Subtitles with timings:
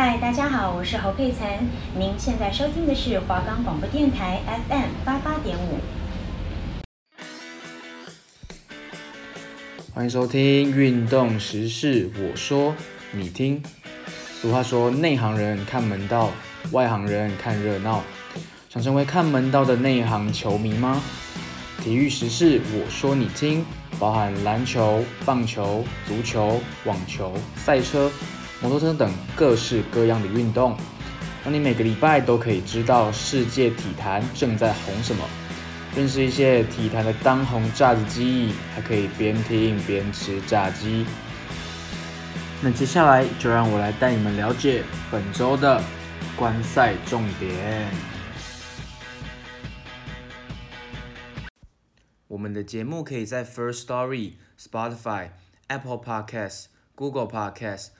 [0.00, 1.58] 嗨，大家好，我是侯佩岑。
[1.96, 5.80] 您现在收听的是华冈广播电台 FM 八八点五。
[9.92, 12.76] 欢迎收听《运动时事我说
[13.10, 13.60] 你听》。
[14.40, 16.30] 俗话说，内行人看门道，
[16.70, 18.04] 外行人看热闹。
[18.68, 21.02] 想成为看门道的内行球迷吗？
[21.82, 23.66] 体育时事我说你听，
[23.98, 28.08] 包含篮球、棒球、足球、网球、赛车。
[28.60, 30.76] 摩托车等各式各样的运动，
[31.44, 35.24] 让你每个礼拜都可以知道世界体坛正在红什么，
[35.94, 41.06] 认识一些体坛的当红炸子鸡，还可以边听边吃炸鸡。
[42.60, 45.80] 那接下来就让我来带你们了解本周的
[46.36, 47.88] 观赛重点。
[52.26, 55.28] 我们的节目可以在 First Story、Spotify、
[55.68, 56.64] Apple Podcasts、
[56.96, 57.90] Google Podcasts。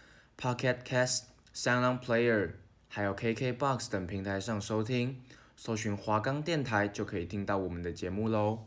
[0.40, 2.50] Pocket Cast、SoundOn Player，
[2.88, 5.16] 还有 KKBox 等平台上收听，
[5.56, 8.60] 搜寻华冈电台就可以听到我们的节目喽。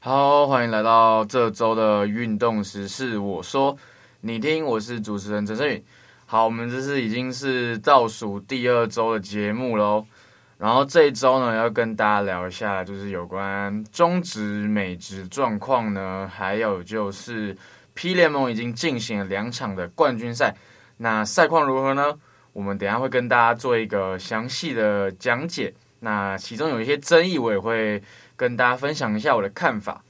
[0.00, 3.78] 好，欢迎来到这周的运动时事，我说
[4.22, 5.84] 你听，我是主持人陈胜宇。
[6.26, 10.04] 好，我们这是已经是倒数第二周的节目喽。
[10.58, 17.56] 然后这一周呢，要跟大家聊一下，就是有关中职、美职状况呢，还有就是。
[17.94, 20.54] P 联盟已经进行了两场的冠军赛，
[20.98, 22.18] 那赛况如何呢？
[22.52, 25.74] 我们等下会跟大家做一个详细的讲解。
[26.00, 28.02] 那其中有一些争议，我也会
[28.36, 30.04] 跟大家分享一下我的看法。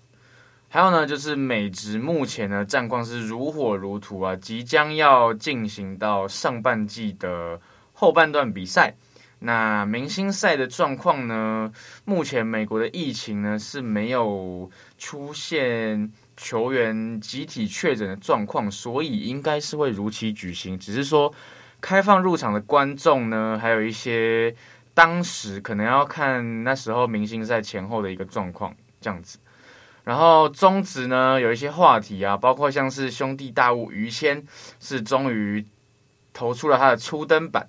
[0.68, 7.60] 还有呢，就是美职目前的战况是如火如荼啊，即将要进行到上半季的
[7.92, 8.94] 后半段比赛。
[9.38, 11.70] 那明星赛的状况呢？
[12.04, 16.10] 目前美国的疫情呢是没有出现。
[16.36, 20.78] 球员集体确诊的状况，所以应该是会如期举行。
[20.78, 21.32] 只是说，
[21.80, 24.54] 开放入场的观众呢，还有一些
[24.94, 29.38] 当时可能要看那时候明星赛前后的一个状况这样子。
[30.02, 34.44] 然后中职呢，有一些话题啊，包括像是兄弟大物于谦
[34.80, 35.64] 是终于
[36.32, 37.68] 投出了他的初登板，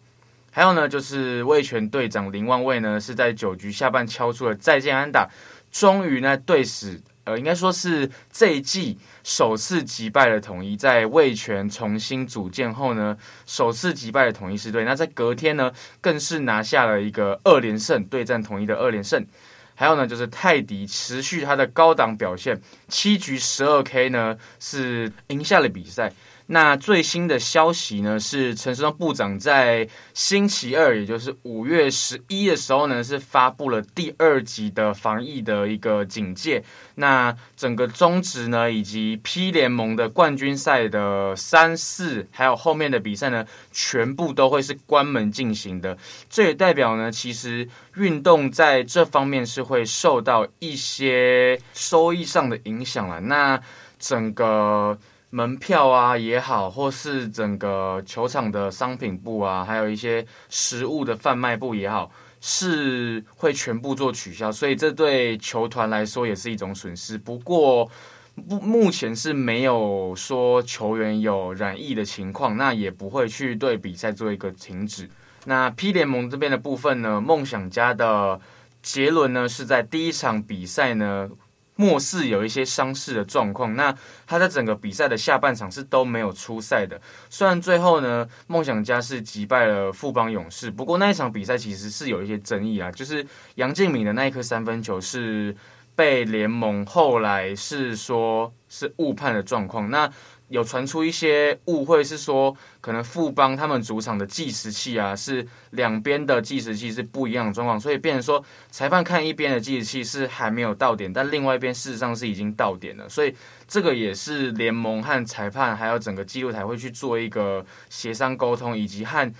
[0.51, 5.29] 还有呢就是味全队长林万卫呢是在九局下半敲出了再见安打，
[5.71, 7.01] 终于呢队史。
[7.25, 14.85] 呃，应该说是这一季首次击败了统一，在魏权重新组建后呢，首次击败了统一狮队。
[14.85, 19.25] 那在隔天呢，更是拿下了一个二连胜，对战统一的二连胜。
[19.73, 26.13] 还有呢，就是泰迪持续他的高档表现，七局十二 K 呢，是赢下了比赛。
[26.47, 36.63] 那最新的消息呢，是陈时中部长在星期二，也就是五月十一的时候呢，是发布了第二级的防疫的一个警戒。
[36.93, 45.97] 那整个中职呢，以及 P 联盟的冠军赛的三四，还有后面的比赛呢，全部都会是关门进行的。
[46.29, 53.19] 这也代表呢，其实运动在这方面是会受到一些收益上的影响了。
[53.21, 53.59] 那
[53.97, 54.95] 整个。
[55.35, 62.09] 门票啊也好，或是整个球场的商品部啊，还有一些食物的贩卖部也好，
[62.39, 67.17] 是会全部做取消，所以这对球团来说也是一种损失。
[67.17, 67.91] 不过，
[68.35, 75.09] 目目前是没有说球员有染疫的情况，那也不会去对比赛做一个停止。
[75.43, 78.39] 那 P 联盟这边的部分呢，梦想家的
[78.81, 81.29] 杰伦呢是在第一场比赛呢。
[81.75, 83.93] 末世有一些伤势的状况，那
[84.25, 86.99] 他在整个比赛的下半场是都没有出赛的。
[87.29, 93.25] 虽然最后呢，梦想家是击败了富邦勇士，不过那一场比赛其实是有一些争议啊，就是
[93.55, 95.55] 杨敬敏的那一颗三分球是
[95.95, 99.89] 被联盟后来是说是误判的状况。
[99.89, 100.09] 那
[100.49, 113.35] 有传出一些误会，是说可能富邦他们主场的计时器啊，是两边的计时器是不一样的状况，所以变成说裁判看一边的计时器是还没有到点，但另外一边事实上是已经到点了，所以
[113.67, 119.33] 这个也是联盟和裁判还有整个记录台会去做一个协商沟通，以及和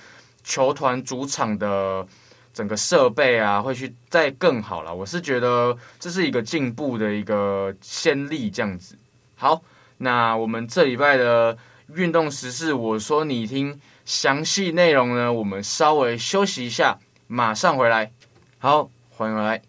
[0.44, 2.06] 球团主场的
[2.52, 4.94] 整个设备啊会去再更好了。
[4.94, 8.98] 我是觉得这是一个进步的一个先例，这样子
[9.36, 9.62] 好。
[9.98, 11.58] 那我们这礼拜的
[11.94, 18.12] 运动时事，我说你听，详细内容呢，我们稍微休息一下，马上回来。
[18.60, 19.62] 好，欢迎回来。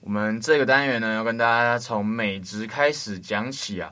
[0.00, 3.90] 我们这个单元呢，要跟大家从美职开始讲起啊。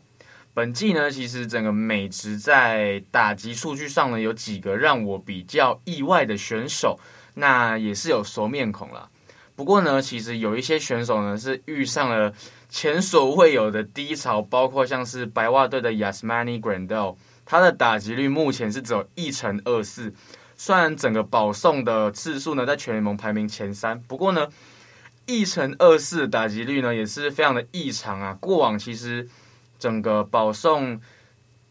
[0.53, 6.99] 本季呢，其实整个美职在打击数据上呢，有几个让我比较意外的选手，
[7.35, 9.09] 那也是有熟面孔啦。
[9.57, 12.35] 不过呢，其实有一些选手呢，是遇上了。
[12.69, 17.17] 前所未有的低潮，包括像是白袜队的 Yasmani Grandel，
[17.47, 20.13] 他的打击率目前是只有一成二四，
[20.55, 24.49] 虽然整个保送的次数呢在全联盟排名前三，不过呢，
[25.25, 28.37] 一成二四打击率呢也是非常的异常啊。
[28.39, 29.27] 过往其实
[29.79, 31.01] 整个保送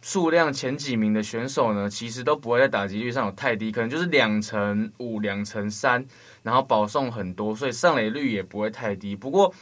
[0.01, 6.03] 数量前几名的选手呢，其实都不会在打击率上有太低，可能就是两成五、两成三，
[6.41, 9.15] 然后保送很多，所以上垒率也不会太低。
[9.15, 9.53] 不过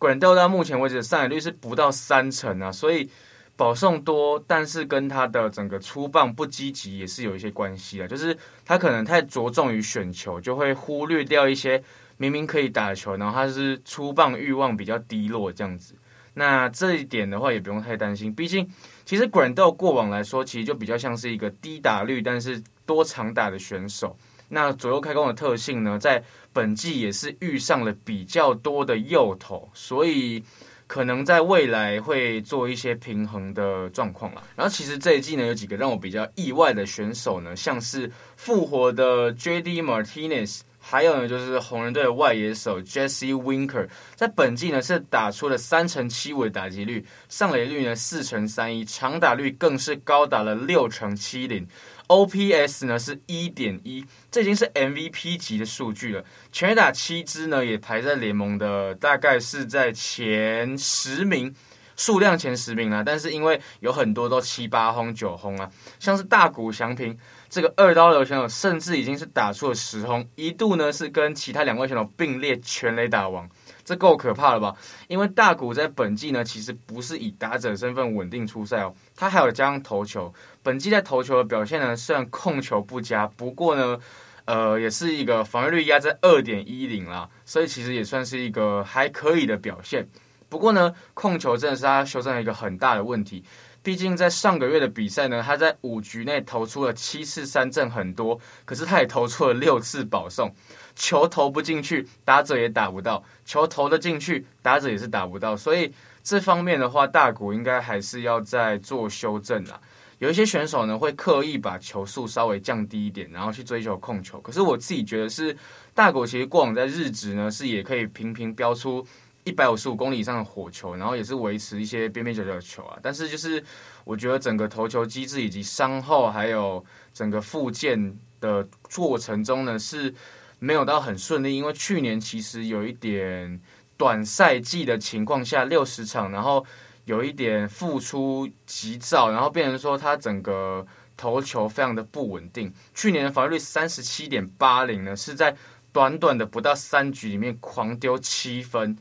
[0.00, 3.08] 管道到目前为止的上垒率是不到三成啊，所以。
[3.56, 11.82] 保送多，但是跟他的整个出棒不积极也是有一些关系的，就是他可能太着重于选球，就会忽略掉一些
[12.16, 15.94] 明明可以打球，然后他是出棒欲望比较低落这样子。
[16.32, 18.66] 那这一点的话也不用太担心，毕竟
[19.04, 24.16] 其实管道过往来说，其实就比较像是一个低打率但是多长打的选手。
[24.50, 30.44] 那左右开弓的特性呢，在本季也是遇上了比较多的右投，所以。
[30.90, 34.42] 可能在未来会做一些平衡的状况啦。
[34.56, 39.82] 然后其实这一季呢，有几个让我比较意外的选手呢，像是复活的 J.D.
[39.82, 51.64] Martinez，还有呢就是红人队的外野手 Jesse Winker，在本季呢是打出了三成七五的打击率，上垒率呢四成三一，长打率更是高达了六成七零。
[52.10, 56.24] OPS 呢是一点一，这已经是 MVP 级的数据了。
[56.50, 61.54] 全垒打七支呢，也排在联盟的大概是在前十名，
[61.96, 63.04] 数量前十名啦。
[63.06, 65.70] 但是因为有很多都七八轰九轰啊，
[66.00, 67.16] 像是大谷翔平
[67.48, 73.48] 这个二刀流选手，甚至已经是打出了十轰，一度呢是跟其他两位选手并列全垒打王。
[73.90, 74.72] 这够可怕了吧？
[75.08, 80.32] 因为大谷在本季呢，其实不是以打者身份稳定出赛哦，他还有加上投球。
[80.62, 83.98] 本季在投球的表现呢，虽然控球不佳，不过呢，
[84.44, 90.06] 呃，也是一个防御率压在二点一零啦，所以其实也算是一个还可以的表现。
[90.48, 93.42] 不过呢，控球真的是他修正了一个很大的问题。
[93.82, 100.54] 毕竟在上个月的比赛呢，他在五局内投出了七次三振很多，可是他也投出了六次保送。
[100.94, 105.56] 球投不进去，打者也打不到；球投得进去，打者也是打不到。
[105.56, 105.92] 所以
[106.22, 109.80] 这方面的话，大谷应该还是要再做修正啦。
[110.18, 114.38] 有一些选手呢，会刻意把球速稍微降低一点，然后去追求控球。
[114.40, 115.56] 可是我自己觉得是
[115.94, 119.02] 大谷其实过往在日职呢，是也可以频频飙出
[119.44, 122.98] 一百五十五公里以上的火球，然后也是维持一些边边角角的球啊。
[123.02, 123.64] 但是就是
[124.04, 126.84] 我觉得整个投球机制以及伤后还有
[127.14, 130.14] 整个复健的过程中呢，是。
[130.60, 133.58] 没有到很顺利，因为去年其实有一点
[133.96, 136.64] 短赛季的情况下，六十场，然后
[137.06, 140.86] 有一点复出急躁，然后变成说他整个
[141.16, 142.70] 投球非常的不稳定。
[142.94, 145.56] 去年的防御率三十七点八零呢，是在
[145.92, 148.94] 短短的不到三局里面狂丢七分。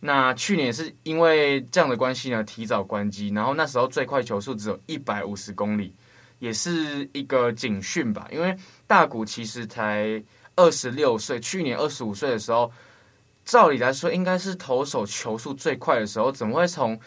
[0.00, 5.94] 那去年是因为这样的关系呢，提早关机，然后那时候最快球速只有一百五十公里，
[6.38, 8.28] 也是一个警讯吧。
[8.30, 8.54] 因为
[8.86, 10.22] 大谷其实才。
[10.58, 12.70] 二十六岁，去年二十五岁的时候，
[13.44, 16.98] 照理来说应该是投手球速最快的时候，怎么会从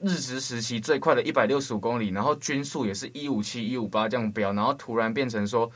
[0.00, 5.70] 日职时期最快的一百六十五公里，然后均速也是一五七、一五八这样飙，然后突然变成说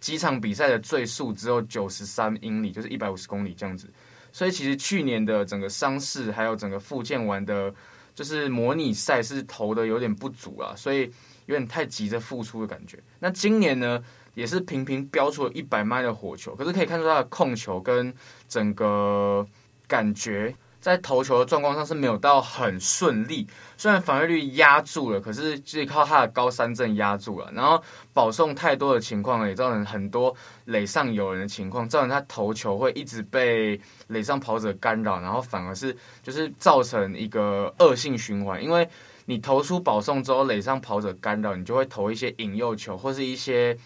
[0.00, 3.88] 几场比赛的最速只有九十三英里，就是一百五十公里这样子。
[4.32, 7.72] 所以其实去年的整个伤势还有整个复健完的，
[8.16, 11.10] 就是模拟赛是投的有点不足啊，所以
[11.46, 12.98] 有点太急着复出的感觉。
[13.20, 14.02] 那今年呢？
[14.38, 18.14] 也是频频飙出了一百迈的火球，可是可以看出他的控球跟
[18.48, 19.44] 整个
[19.88, 23.48] 感觉在投球的状况上是没有到很顺利。
[23.76, 27.50] 虽然防御率压住了，可是就是靠他的高三振压住了。
[27.52, 27.82] 然后
[28.14, 30.32] 保送太多的情况，也造成很多
[30.66, 35.92] 垒上有人的情况，造成他投球会一直被垒上跑者干扰，然后反而是
[36.22, 38.62] 就是造成一个恶性循环。
[38.62, 38.88] 因为
[39.24, 43.76] 你投出保送之后，垒上跑者干扰，你就会投一些引诱球或是一些。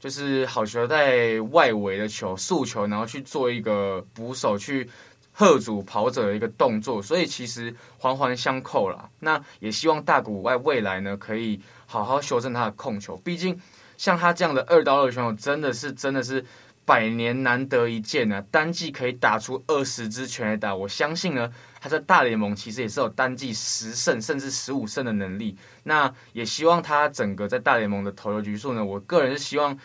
[0.00, 4.88] 就是好球在外围的球速球，然后去做一个捕手去
[5.30, 9.08] 喝阻跑者的一个动作，所以其实环环相扣啦。
[9.20, 13.60] 那也希望大谷外未来呢可以好好修正他的控球，毕竟
[13.98, 16.44] 像他这样的二刀流选手真的是真的是
[16.90, 18.44] 百年难得一见呢、啊。
[18.50, 21.48] 单季可以打出二十支全垒打，我相信呢
[21.80, 25.56] 他在大联盟其实也是有单季十胜甚至十五胜的能力。
[25.84, 29.78] 那也希望他整个在大联盟的投球局数呢，我个人是希望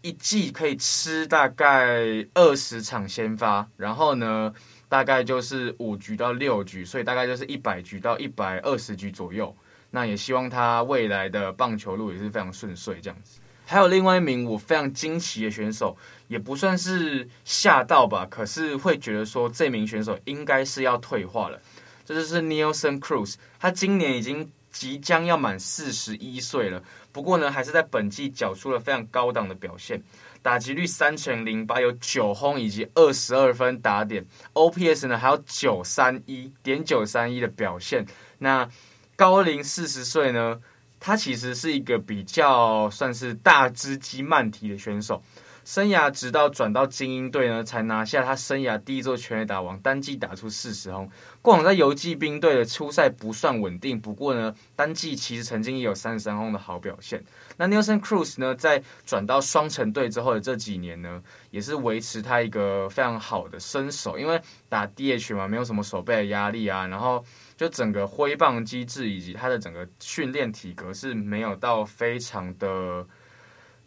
[0.00, 4.54] 一季可以吃大概二十场先发，然后呢，
[4.88, 9.54] 大概就是五局到六局，所以大概就是一百局到一百二十局左右。
[9.90, 13.40] 那也希望他未来的棒球路也是非常顺遂这样子。
[13.68, 15.96] 还有另外一名我非常惊奇的选手，
[16.28, 21.60] 也不算是吓到吧，可是会觉得说这名选手应该是要退化了。
[22.04, 24.50] 这就是 Nelson Cruz，他今年已经。
[24.72, 30.02] 即将要满四十一岁了，不过呢，还是在本季缴出了非常高档的表现。
[30.42, 38.04] 打击率三成零八，有九轰以及二十二分打点，OPS 呢还有九三一点九三一的表现。
[38.36, 38.68] 那
[39.16, 40.60] 高龄四十岁呢，
[41.00, 45.22] 他其实是一个比较算是大只鸡慢体的选手。
[45.66, 51.10] 生涯直到转到精英队呢，才拿下他生涯第一座全垒打王，单季打出四十轰。
[51.42, 57.20] 过往在游击兵队的初赛不算稳定，不过呢，单季其实曾经也有三十三轰的好表现。
[57.56, 61.20] 那 Nelson Cruz 呢，在转到双城队之后的这几年呢，
[61.50, 67.24] 也是维持他一个非常好的身手，因为打 DH 嘛，没有什么手背的压力啊，然后
[67.56, 73.04] 就整个挥棒机制以及他的整个训练体格是没有到非常的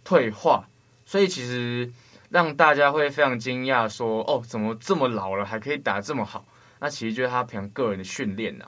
[0.04, 0.68] 退化。
[1.10, 1.92] 所以其实
[2.30, 6.46] 让大家会非常惊讶，说哦，怎么这么老了还可以打这么好？
[6.80, 8.68] 那其实就是他平常个人的训练啊。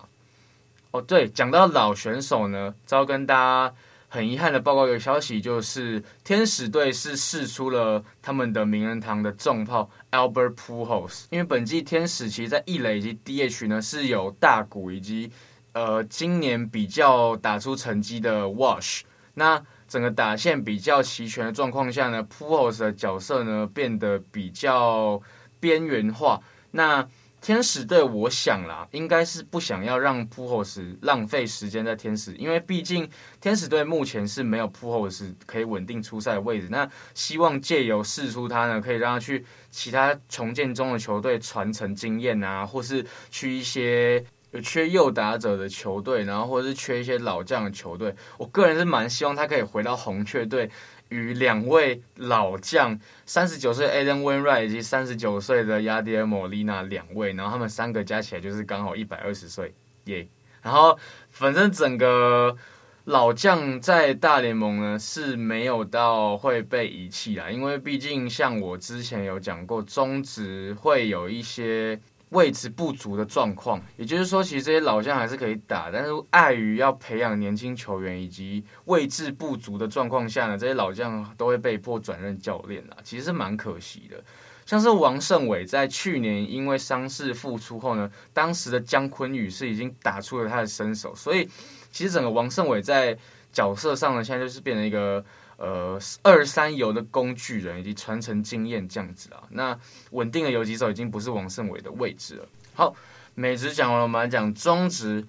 [0.89, 3.71] 哦，对，讲到老选手呢，要跟大家
[4.07, 15.31] 很遗憾的报告一个消息，就是天使队是试出了他们的名人堂的重炮 Albert Pujols，因为本季天使其实在一垒以及 DH 呢是有大谷以及
[15.73, 19.01] 呃今年比较打出成绩的 Wash，
[19.35, 19.63] 那。
[19.91, 25.21] 整个打线比较齐全的状况下呢，Pujols 的角色呢变得比较
[25.59, 26.39] 边缘化。
[26.71, 27.05] 那
[27.41, 33.09] 天使队，我想啦，应该是不想要让 Pujols 浪费时间在天使，因为毕竟
[33.41, 36.69] 天使队目前是没有 Pujols 可以稳定出赛的位置。
[36.71, 44.23] 那希望借由试出他呢，可以让他去其他重建中的球队传承经验啊，或是去一些。
[44.51, 50.69] 有缺右打者的球队，然后或者是缺一些老将的球队，我个人是蛮希望他可以回到红雀队，
[51.07, 59.73] 与两位老将，三十九岁 Adam Wainwright 以及三十九岁的 Yadier Molina 两位，然后他们三个加起来就是刚好一百二十岁，
[60.05, 60.27] 耶、
[60.61, 62.57] 然后反正整个
[63.05, 71.97] 老将在大联盟呢是没有到会被遗弃啦，因为毕竟像我之前有讲过，中职会有一些。
[72.31, 84.23] 位置不足的状况，也就是说，其实这些老将还是可以打，但是碍于要培养年轻球员以及位置不足的状况下呢，这些老将都会被迫转任教练啦，其实是蛮可惜的。
[84.65, 91.49] 像是王胜伟在去年因为伤势复出后呢，当时的姜坤宇是已经打出了他的身手，所以
[91.91, 93.17] 其实整个王胜伟在
[93.51, 95.23] 角色上呢，现在就是变成一个。
[95.61, 99.77] 呃，二三游的工具人以及传承经验这样子啊，那
[100.09, 102.45] 稳定的游击手已经不是王胜伟的位置了。
[102.73, 102.95] 好，
[103.35, 105.23] 美职讲完了，我们来讲中职。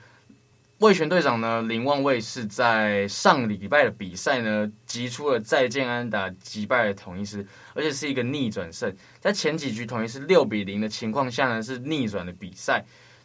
[0.78, 8.92] 味全队长呢，林旺卫是在上礼拜的比赛呢，击出了再见安打，击败了统一师，而且是一个逆转胜。
[9.20, 12.84] 在前几局统一狮六比零的情况下呢，是逆转的比赛。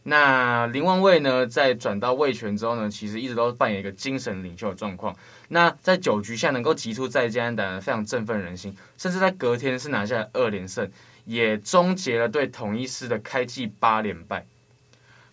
[0.10, 5.14] 那林旺卫呢，在转到味全之后呢，其实一直都扮演一个精神领袖的状况。
[5.50, 8.74] 那在九局下能够急出再见安打，非常振奋人心。
[8.98, 10.90] 甚至在隔天是拿下二连胜，
[11.26, 14.46] 也终结了对统一狮的开季八连败。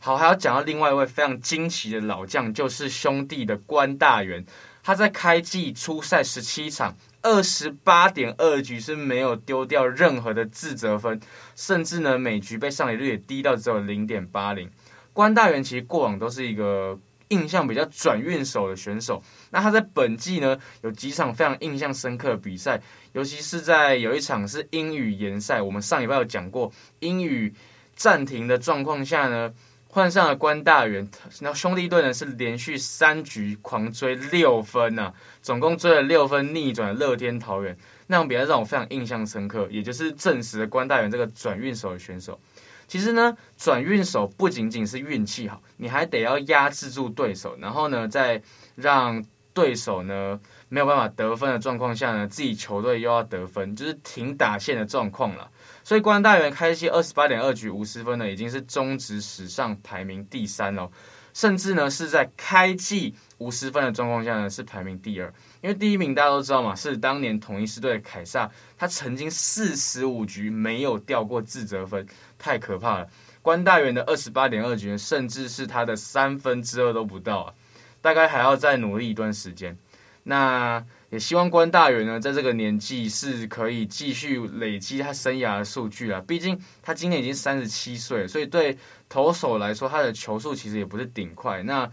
[0.01, 4.45] 好，还要讲到另外一位非常惊奇的老将，就是兄弟的关大元。
[4.87, 11.19] 他在开季初赛十七场，二十八点二局是没有丢掉任何的自责分，
[11.57, 14.71] 甚至呢每局被上垒率也低到只有零点八零。
[15.15, 16.99] 关大元其实过往都是一个
[17.29, 22.79] 印象比较转运手的选手，那他在本季呢有几场非常印象深刻的比赛，
[23.15, 27.55] 尤其是在有一场是英语联赛，我们上礼拜有讲过，英语
[27.97, 29.51] 暂停的状况下呢。
[29.95, 31.09] 换上了关大元，
[31.41, 37.79] 然后兄弟队呢是连续三局狂追六分啊，总共追了六分，逆转乐天桃园。
[38.09, 42.41] 那场比赛让我非常印象深刻，也就是证实了关大元这个转运手的选手。
[42.89, 48.43] 其实呢，转运手不仅仅是运气好，你还得要压制住对手，然后呢，再
[48.75, 55.49] 让对手呢没有办法得分的状况下呢，自己球队又要得分，就是停打线的状况了。
[55.85, 60.91] 所以官大元开季二十八点二局无失分呢，已经是中职史上排名第三哦，
[61.35, 72.07] 甚至呢是在开季无失分的状况下呢是排名第二，因为第一名大家都知道嘛，是当年统一狮队的凯撒，他曾经四十五局没有掉过自责分，
[72.39, 73.09] 太可怕了。
[73.43, 77.55] 官大元的二十八点二局，甚至是他的三分之二都不到啊，
[78.01, 79.77] 大概还要再努力一段时间。
[80.23, 80.85] 那。
[81.15, 86.21] 也希望官大元呢，在这个年纪是可以继续累积他生涯的数据啊。
[86.27, 88.77] 毕竟他今年已经三十七岁，所以对
[89.09, 91.63] 投手来说，他的球速其实也不是顶快。
[91.63, 91.89] 那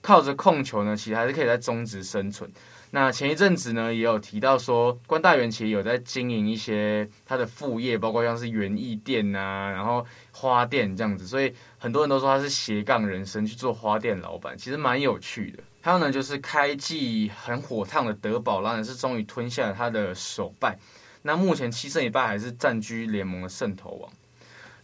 [0.00, 2.50] 靠着控球呢，其实还是可以在中职生存。
[2.90, 11.26] 那前一阵子呢，也有提到说，官大元其实有在经营一些他的副业，包括像是园艺店啊，然后花店这样子。
[11.26, 15.62] 所以很多人都说他是斜杠人生去做花店老板，其实蛮有趣的。
[15.84, 20.78] 还有呢，就是开季很火烫的德保拉呢，是终于吞下了他的首败。
[21.20, 24.10] 那目前七胜一败还是占据联盟的胜投王。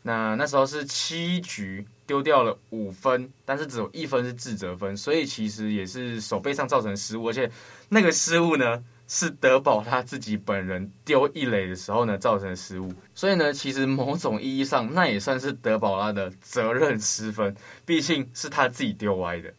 [0.03, 7.51] 那那时候是七局丢掉了五分，但是只有一分是自责分，所以其实也是手背上造成失误，而且
[7.89, 19.51] 那个失误呢是德保他自己本人丢一垒的时候呢造成失误，所以呢其实某种意义上那也算是德保拉的责任失分，毕竟是他自己丢歪的。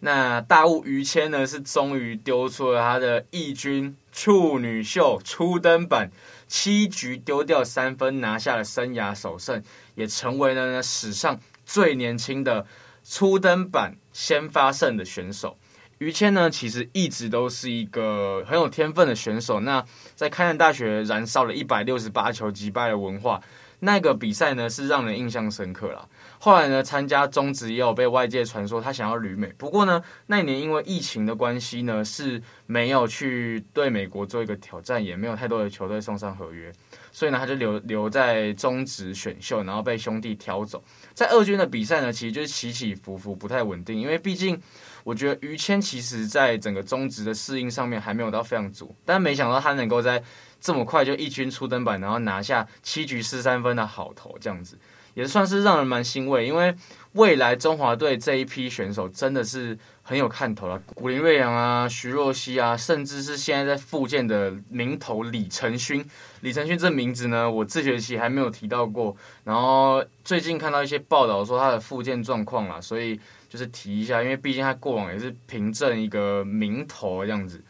[0.00, 6.10] 那大物于谦呢是终于丢出了他的一军处女秀初登板。
[6.46, 9.62] 七局丢掉三分，拿下了生涯首胜，
[9.94, 12.66] 也成为了呢史上最年轻的
[13.02, 15.56] 初登板先发胜的选手。
[15.98, 19.60] 于谦呢，其实一直都是一个很有天分的选手。
[19.60, 19.84] 那
[20.14, 23.40] 在开南大学燃烧了一百六十八球击败了文化。
[23.80, 26.08] 那个比赛呢是让人印象深刻了。
[26.38, 36.72] 后来呢参加中职也有被外界传说他想要旅美，不过呢那一年因为疫情的关系呢是没有去对美国做一个挑战，也没有太多的球队送上合约，
[37.12, 40.82] 所以呢他就留留在中职选秀，然后被兄弟挑走。
[41.14, 44.60] 在二军的比赛呢其实就是起起伏伏，不太稳定，因为毕竟
[45.02, 50.22] 我觉得于谦其实在整个中职的适应上面还没有到非常足，但没想到他能够在。
[50.60, 54.78] 这么快就一军初登板，然后拿下七局失三分的好投，这样子
[55.14, 56.46] 也算是让人蛮欣慰。
[56.46, 56.74] 因为
[57.12, 66.04] 未来中华队这一批选手真的是很有看头了，古林瑞阳啊、徐若曦啊，甚至是现在在复健的名头李承勋。
[66.40, 73.18] 李承勋这名字呢，我这学期还没有提到过，然后最近看到一些报道说他的复健状况啦，所以
[73.48, 77.62] 就是提一下，因为毕竟他过往也是凭证一个名头这样子。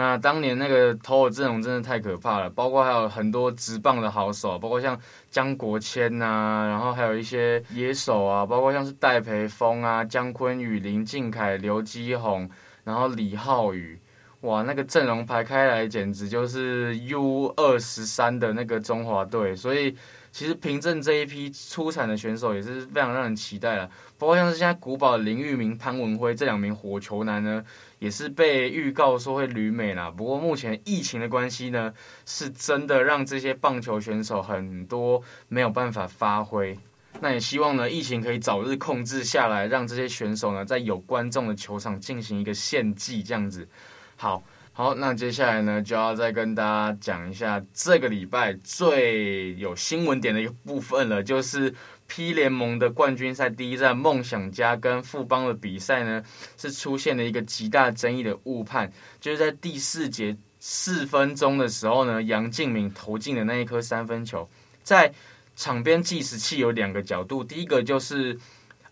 [0.00, 4.98] 那当年那个投手阵容真的太可怕了，包括还有很多职棒的好手，包括像
[5.30, 12.48] 江国谦呐、啊，然后还有一些野手啊，包括像是戴培峰啊、姜坤宇、林靖凯、刘基宏，
[12.82, 14.00] 然后李浩宇，
[14.40, 19.94] 哇，那个阵容排开来简直就是 U 二十三的那个中华队，所以
[20.32, 27.64] 其实凭证这一批出产的选手也是非常让人期待了，包括像是现在古堡林玉明、潘文辉这两名火球男呢。
[28.00, 31.92] 也是被预告说会旅美啦，不过目前疫情的关系呢，
[32.24, 36.78] 是真的让这些棒球选手很多没有办法发挥。
[37.20, 43.68] 那也希望呢，疫情可以早日控制下来，让这些选手呢在有观众的球场进行一个献祭，这样子。
[44.16, 44.42] 好，
[44.80, 51.74] 好，那接下来呢就要再跟大家讲一下这个礼拜最有新闻点的一个部分了，就是
[52.06, 56.24] P 联盟的冠军赛第一站，梦想家跟富邦的比赛呢，
[56.56, 58.90] 是出现了一个极大争议的误判，
[59.20, 64.48] 就是在第四节四分钟的时候呢，杨敬敏投进的那一颗三分球，
[64.82, 65.12] 在
[65.56, 68.38] 场边计时器有两个角度，第一个就是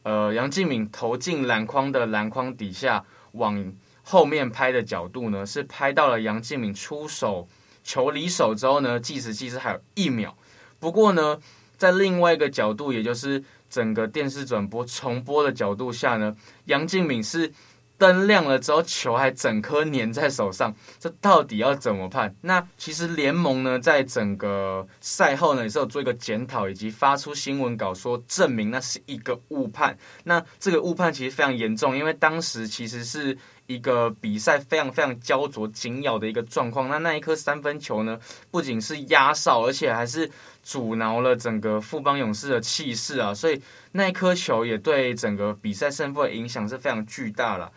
[0.03, 3.73] 呃杨敬敏投进篮筐的篮筐底下往
[4.09, 7.47] 后面拍的角度呢，是拍到了杨敬敏出手
[7.85, 10.37] 球离手之后呢，计时器是还有一秒，
[10.79, 11.39] 不过呢。
[11.79, 13.41] 在另外一个角度，也就是
[13.71, 17.53] 整个电视转播重播的角度下呢，杨敬敏是
[17.97, 22.35] 灯亮了之后，球还整颗粘在手上，这到底要怎么判？
[22.41, 29.97] 那其实联盟呢，在整个赛后呢，也是有做一个检讨，以及发出新闻稿说证明那是一个误判。
[30.25, 33.39] 那这个误判其实非常严重，因为当时其实是。
[33.69, 38.19] 一个比赛非常非常焦灼紧咬的一个状况，那那一颗三分球呢，
[38.51, 40.31] 不仅是压哨，而且还是
[40.63, 43.61] 阻挠了整个富邦勇士的气势啊，所以
[43.93, 47.71] 那一颗球也对整个比赛胜负的影响是非常巨大了。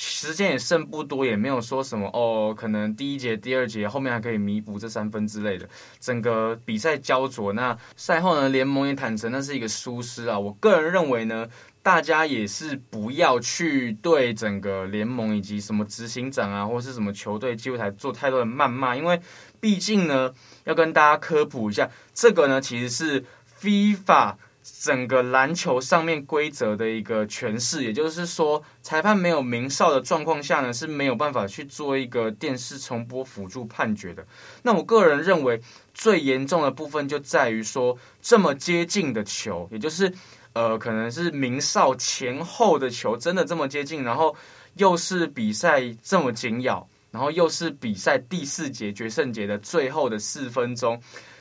[0.00, 5.68] 时间也剩不多，也没有说什么哦，可能第一节、第二节后面还可以弥补这三分之类的。
[5.98, 10.38] 整个比赛焦灼，那赛后呢，联盟也坦诚那是一个疏失啊。
[10.38, 11.48] 我个人认为呢。
[11.80, 19.18] 大家也是不要去对整个联盟以及什么执行长啊，或是什么球队记录台做太多的谩骂，因为
[19.58, 20.30] 毕竟呢，
[20.64, 23.24] 要跟大家科普一下，这个呢其实是
[23.58, 24.34] FIFA
[24.80, 34.26] 整个篮球上面规则的一个诠释，也就是说，裁判没有名哨的状况下呢，是没有办法去做一个电视重播辅助判决的。
[34.62, 35.60] 那我个人认为
[35.94, 40.12] 最严重的部分就在于说，这么接近的球，也就是。
[40.54, 44.34] 呃，可能是名哨前后的球真的这么接近，然后
[44.74, 51.00] 又是比赛这么紧咬，然后又是比赛第四节决胜节的最后的四分钟，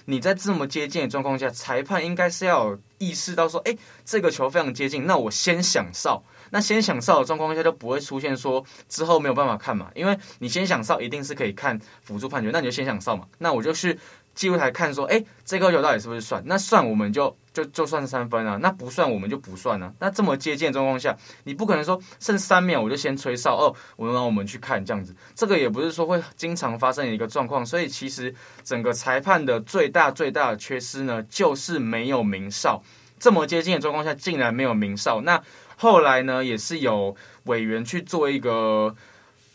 [0.10, 6.24] 你在这么接近的状况下，裁判应该是要有意识到说，哎，这个球非常接近，那我先响哨。
[6.50, 14.00] 那先响哨的状况下就不会出现说之后没有办法看嘛，因为你先响哨一定是可以看辅助判决，那你就先响哨嘛，那我就去。
[14.38, 16.44] 记录台看说，哎，这颗球到底是不是算？
[16.46, 19.92] 那算我们就就就算三分啊，那不算我们就不算啊。
[20.00, 27.66] 那这么接近的状况下，你不可能说剩三秒我就先吹哨哦，我们让我们去看这样子，这个也不是说会经常发生的一个状况。
[27.66, 28.32] 所以其实
[28.64, 32.80] 整个裁判的最大最大的缺失呢，就是没有鸣哨。
[33.18, 35.20] 这么接近的状况下，竟然没有鸣哨。
[35.22, 35.42] 那
[35.78, 38.96] 后来呢，也是有委员去做一个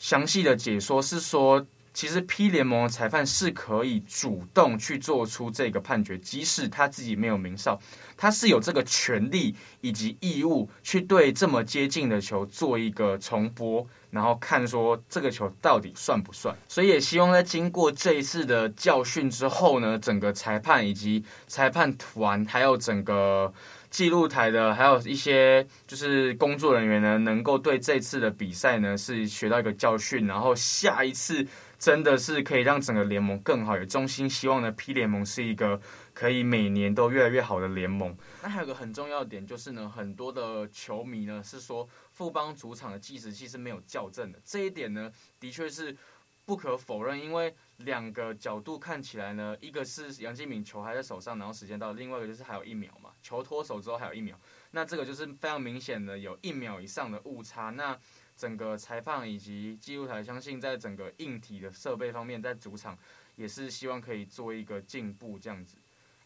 [0.01, 1.65] 详细的解说，是说。
[1.95, 7.79] 其实 P 联盟的裁判是可以主动去做出这个判决，即使他自己没有鸣哨，
[8.17, 16.57] 他是有这个权利以及义务去对这么接近的球做一个重播，然后看说这个球到底算不算。
[16.67, 23.53] 所以也希望在经过这一次的教训之后呢，整个裁判以及裁判团，还有整个
[23.91, 31.47] 记录台的，还有一些就是工作人员呢，能够对这次的比赛呢是学到一个教训，然后下一次。
[31.83, 35.81] 真的是可以让整个联盟更好，也衷心希望呢，P 联盟是一个
[36.15, 38.17] 可以每年都越来越好的联盟。
[38.41, 45.97] 那还有个很重要的点就是呢，很多的球迷呢是说富邦主场的计时器是没有校正的，这一点呢的确是
[46.45, 54.39] 不可否认，因为两个角度看起来呢，一个是杨敬敏球还在手上，然后时间到，另外一个就是还有一秒嘛，球脱手之后还有一秒，
[54.71, 57.99] 那这个就是非常明显的有一秒以上的误差，那。
[58.43, 62.99] 整个裁判以及记录台，相信在整个硬体的设备方面，在主场
[63.37, 65.77] 也是希望可以做一个进步这样子。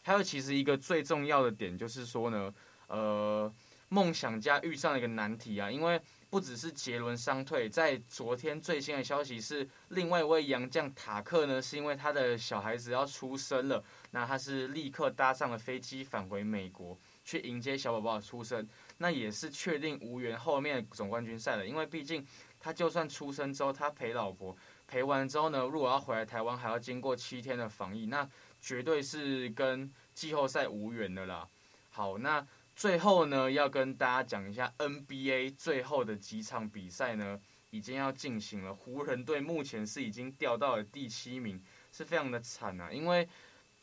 [0.01, 2.51] 还有，其实一个最重要的点就是说呢，
[2.87, 3.53] 呃，
[3.89, 18.67] 梦想家遇上了一个难题啊，因为不只是杰伦伤退，在昨天最新的消息是，另外一位洋将塔克呢，是因为他的小孩子要出生了，那他是立刻搭上了飞机返回美国，去迎接小宝宝的出生。
[18.99, 22.25] 那也是确定无缘后面总冠军赛了，因为毕竟
[22.59, 24.55] 他就算出生之后，他陪老婆
[24.87, 28.27] 陪完之后呢，如果要回来台湾，还要经过七天的防疫，那
[28.59, 31.47] 绝对是跟季后赛无缘的啦。
[31.89, 38.73] 好，那最后呢，要跟大家讲一下 NBA 最后的几场比赛呢，已经要进行了。
[38.73, 43.27] 湖人队目前是已经掉到了第七名，是非常的惨啊，因为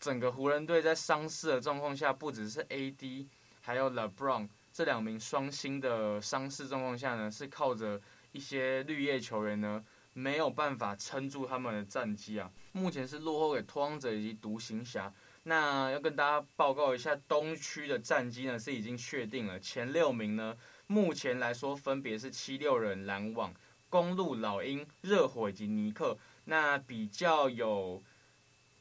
[0.01, 3.27] 整个湖人队在伤势的状况下，不只是 AD，
[3.61, 4.49] 还有 LeBron。
[4.75, 8.01] 这两名双星的伤势状况下呢，是靠着
[8.33, 9.81] 一些绿叶球员呢，
[10.13, 12.51] 没有办法撑住他们的战绩啊。
[12.73, 15.15] 目前是落后给拓荒者以及独行侠。
[15.45, 20.57] 那要跟大家报告一下，东区的战绩呢是已经确定了，前六名呢，
[20.89, 23.55] 目前来说分别是七六人、篮网、
[23.89, 26.19] 公路、老鹰、热火以及尼克。
[26.47, 28.03] 那比较有。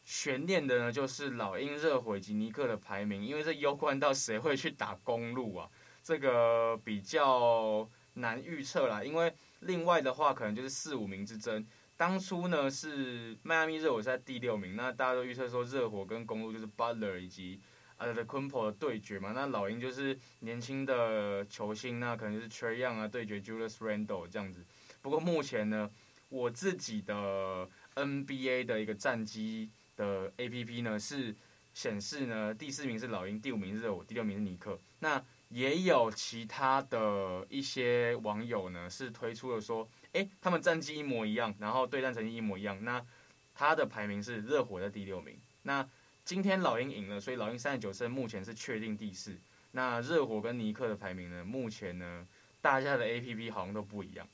[0.06, 5.70] 悬念的呢，就是老鹰、热火以及尼克的排名，因为这攸关到谁会去打公路啊，
[6.04, 9.04] 这个比较难预测啦。
[9.04, 11.66] 因为另外的话，可能就是四五名之争。
[11.96, 17.60] 当初呢是迈阿密热火是在第六名，那大家都预测说热火跟公鹿就是 Butler 以及
[17.98, 19.32] 阿德昆珀的对决嘛。
[19.32, 24.66] 那老鹰就是年轻的球星，那可能就是 Trae Young 啊对决 Julius Randle 这样子。
[25.02, 25.90] 不过目前呢，
[26.30, 29.72] 我自己的 NBA 的一个战绩。
[29.96, 31.36] 的 A P P 呢是
[31.72, 34.76] 显示呢，第四名是老鹰，第五名是热火，第六名是尼克。
[34.98, 42.84] 那也有其他的一些网友呢是推出了说，诶，他们战绩一模一样，然后对战成绩一模一样。
[42.84, 43.00] 那
[43.54, 45.40] 他的排名是热火在第六名。
[45.62, 45.88] 那
[46.26, 49.38] 今天老鹰赢了，所以老鹰三十九胜，目前是确定第四。
[49.72, 52.28] 那热火跟尼克的排名呢，目前呢
[52.60, 54.28] 大家的 A P P 好像都不一样。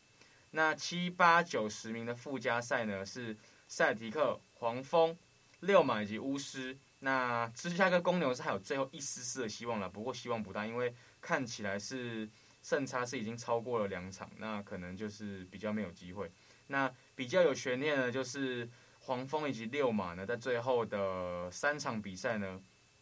[0.51, 3.36] 那七八九十名的附加赛呢是
[3.67, 5.17] 塞尔提克、黄蜂。
[5.62, 12.29] 六马以及巫师，那芝加哥公牛是还有最后一丝丝的希望了，不过希望不大，因为看起来是
[12.62, 16.32] 胜差是已经超过了两场，那可能就是比较没有机会。
[16.67, 22.62] 那比较有悬念的，就是黄蜂以及六马呢，在最后的三场比赛呢，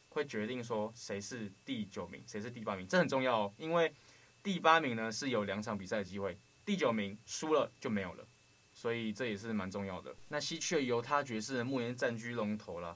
[0.09, 3.93] 会决定说谁是第九名，谁是第八名，这很重要哦，因为
[4.41, 8.25] 第八名呢是有两场比赛的机会，第九名输了就没有了。
[8.73, 10.15] 所以这也是蛮重要的。
[10.27, 12.95] 那西区的犹他爵士呢，目前占据龙头了。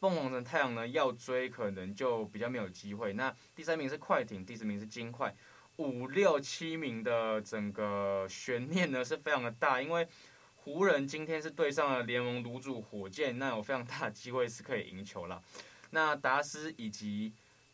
[0.00, 3.12] 凤凰城太阳呢，要追可能就比较没有机会。
[3.12, 5.34] 那第三名是快艇，第四名是金块，
[5.76, 10.06] 五六七名的整个悬念呢是非常的大，因为
[10.54, 15.42] 湖人今天是对上了联盟卤主火箭，那有非常大的机会是可以赢球了。
[15.90, 17.32] 那达斯以及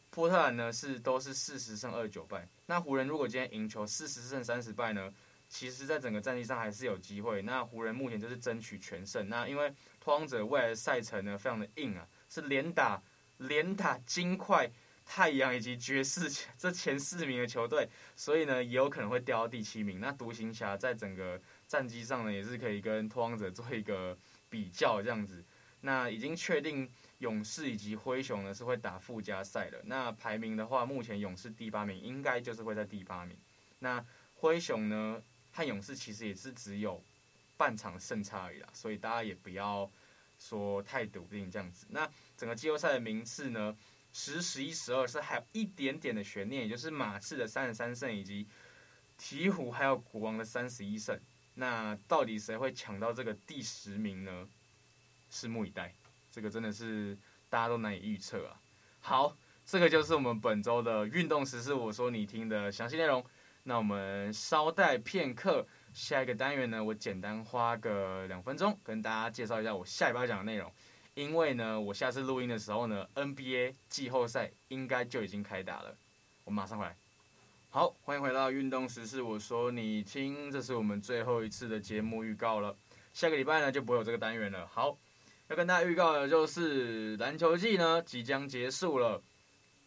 [0.08, 2.48] 波特兰呢是都是四十胜二十九败。
[2.64, 5.12] 那湖人如果今天赢球四十胜三十败呢？
[5.46, 7.42] 其实，在整个战绩上还是有机会。
[7.42, 9.28] 那湖人目前就是争取全胜。
[9.28, 13.00] 那因为拓荒者未来的赛程呢，非常的硬啊，是连打
[13.38, 14.68] 连打金块、
[15.04, 20.00] 太阳以及爵士这前四名的球队， 所以呢，也有可能会掉到第七名。
[20.00, 24.18] 那独行侠在整个战绩上呢，也是可以跟拓荒者做一个
[24.48, 25.44] 比较这样子。
[25.82, 29.80] 那已经确定勇士以及灰熊呢是会打附加赛的。
[29.84, 33.38] 那排名的话，目前勇士第八名，应该就是会在第八名。
[33.78, 37.00] 那灰熊呢和勇士其实也是只有
[37.56, 39.88] 半场胜差而已啦，所以大家也不要
[40.44, 41.86] 说太笃定这样子。
[41.88, 43.74] 那整个季后赛的名次呢，
[44.12, 48.46] 十、十一、十二是还有一点点的悬念，也就是马刺的三十三胜以及
[49.18, 51.18] 鹈鹕还有国王的三十一胜。
[51.54, 54.46] 那到底谁会抢到这个第十名呢？
[55.30, 55.94] 拭目以待，
[56.30, 57.16] 这个真的是
[57.48, 58.60] 大家都难以预测啊。
[59.00, 63.24] 好，这个就是我们本周的运动时事，我说你听的详细内容。
[63.66, 70.70] 那我们稍待片刻，下一个单元呢，我简单花个两分钟跟大家介绍一下我下礼拜讲的内容。
[71.14, 75.96] 因为呢，我下次录音的时候呢，NBA 季后赛应该就已经开打了。
[76.42, 76.96] 我马上回来。
[77.70, 79.22] 好，欢迎回到运动时事。
[79.22, 82.76] 我说你听，这是我们最后一次的节目预告了。
[83.12, 84.66] 下个礼拜呢就不会有这个单元了。
[84.66, 84.98] 好，
[85.46, 89.22] 要跟大家预告的就是篮球季呢即将结束了，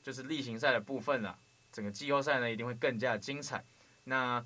[0.02, 1.38] 就是例行赛的部分了。
[1.74, 3.62] 整个季后赛呢一定会更加精彩。
[4.06, 4.46] 那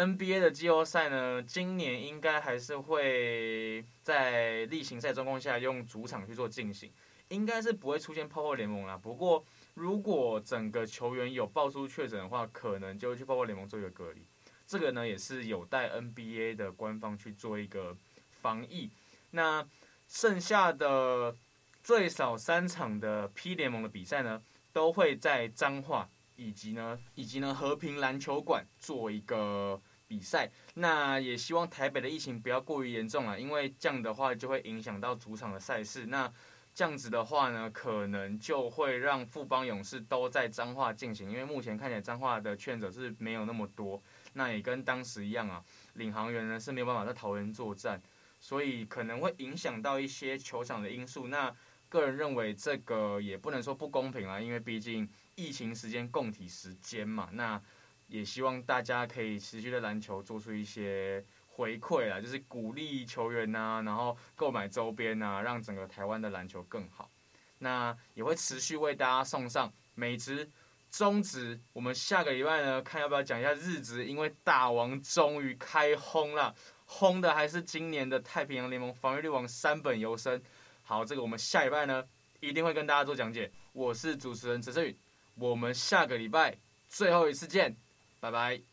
[0.00, 6.90] NBA 的季后赛呢，今年应该还是会在例行赛状况下用主场去做进行，
[7.28, 8.96] 应该是不会出现泡泡联盟啦。
[8.96, 14.26] 不过，如果整个球员有爆出确诊的话，可能就会去泡泡联盟做一个隔离。
[14.66, 17.94] 这个呢，也是有待 NBA 的官方去做一个
[18.30, 18.90] 防疫。
[19.32, 19.62] 那
[20.08, 21.36] 剩下的
[21.82, 24.40] 最少三场的 P 联盟的比赛呢，
[24.72, 29.78] 都会在彰化以及呢以及呢和平篮球馆做一个
[30.10, 30.50] 比赛。
[30.74, 36.06] 那也希望台北的疫情不要过于严重了，因为这样的话就会影响到主场的赛事。
[36.06, 36.28] 那
[36.74, 44.02] 这样子的话呢，可能就会让富邦勇士都在彰化进行，因为目前看起来彰化的确诊者是没有那么多。
[44.32, 45.62] 那也跟当时一样啊，
[45.94, 48.02] 领航员呢是没有办法在桃园作战，
[48.40, 51.28] 所以可能会影响到一些球场的因素。
[51.28, 51.54] 那
[51.88, 57.28] 个人认为这个也不能说不公平啊，因为毕竟疫情时间共体时间嘛。
[57.32, 57.60] 那
[58.10, 61.24] 也希望大家可以持续的篮球做出一些。
[61.52, 67.10] 回馈啦，就是鼓励球员呐、然后购买周边呐、让整个台湾的篮球更好。
[67.58, 70.48] 那也会持续为大家送上美职、
[70.90, 71.60] 中职。
[71.74, 76.54] 我们下个礼拜呢，看要不要讲一下日职，因为大王终于开轰了，
[76.86, 80.42] 轰的还是今年的太平洋联盟防御力王山本由伸。
[80.82, 82.02] 好，这个我们下礼拜呢
[82.38, 83.50] 一定会跟大家做讲解。
[83.74, 84.96] 我是主持人陈昇宇，
[85.34, 86.56] 我们下个礼拜
[86.88, 87.76] 最后一次见，
[88.20, 88.69] 拜拜。